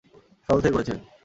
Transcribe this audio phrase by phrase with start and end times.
[0.49, 0.93] হাসপাতাল থেকে করেছে।